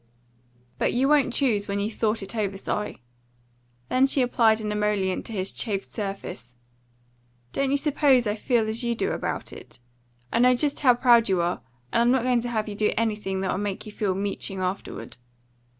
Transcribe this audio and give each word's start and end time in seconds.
"But 0.79 0.93
you 0.93 1.07
won't 1.07 1.31
choose 1.31 1.67
when 1.67 1.79
you've 1.79 1.93
thought 1.93 2.23
it 2.23 2.35
over, 2.35 2.57
Si." 2.57 3.03
Then 3.87 4.07
she 4.07 4.23
applied 4.23 4.59
an 4.59 4.71
emollient 4.71 5.27
to 5.27 5.31
his 5.31 5.51
chafed 5.51 5.83
surface. 5.83 6.55
"Don't 7.53 7.69
you 7.69 7.77
suppose 7.77 8.25
I 8.25 8.33
feel 8.33 8.67
as 8.67 8.83
you 8.83 8.95
do 8.95 9.11
about 9.11 9.53
it? 9.53 9.77
I 10.33 10.39
know 10.39 10.55
just 10.55 10.79
how 10.79 10.95
proud 10.95 11.29
you 11.29 11.39
are, 11.41 11.61
and 11.93 12.01
I'm 12.01 12.09
not 12.11 12.23
going 12.23 12.41
to 12.41 12.49
have 12.49 12.67
you 12.67 12.73
do 12.73 12.93
anything 12.97 13.41
that 13.41 13.51
will 13.51 13.59
make 13.59 13.85
you 13.85 13.91
feel 13.91 14.15
meeching 14.15 14.57
afterward. 14.57 15.17